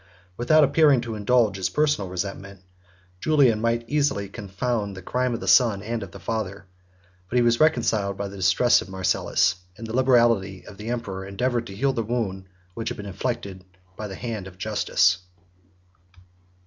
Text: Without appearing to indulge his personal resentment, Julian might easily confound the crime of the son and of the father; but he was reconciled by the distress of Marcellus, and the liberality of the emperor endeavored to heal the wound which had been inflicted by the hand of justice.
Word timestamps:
Without 0.35 0.63
appearing 0.63 0.99
to 1.01 1.13
indulge 1.13 1.57
his 1.57 1.69
personal 1.69 2.09
resentment, 2.09 2.61
Julian 3.19 3.61
might 3.61 3.87
easily 3.87 4.27
confound 4.29 4.97
the 4.97 5.01
crime 5.03 5.35
of 5.35 5.41
the 5.41 5.47
son 5.47 5.83
and 5.83 6.01
of 6.01 6.09
the 6.09 6.19
father; 6.19 6.65
but 7.29 7.35
he 7.35 7.43
was 7.43 7.59
reconciled 7.59 8.17
by 8.17 8.27
the 8.27 8.37
distress 8.37 8.81
of 8.81 8.89
Marcellus, 8.89 9.57
and 9.77 9.85
the 9.85 9.95
liberality 9.95 10.65
of 10.65 10.77
the 10.77 10.89
emperor 10.89 11.23
endeavored 11.23 11.67
to 11.67 11.75
heal 11.75 11.93
the 11.93 12.01
wound 12.01 12.45
which 12.73 12.89
had 12.89 12.97
been 12.97 13.05
inflicted 13.05 13.63
by 13.95 14.07
the 14.07 14.15
hand 14.15 14.47
of 14.47 14.57
justice. 14.57 15.19